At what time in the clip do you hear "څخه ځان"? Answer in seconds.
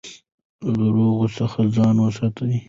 1.37-1.95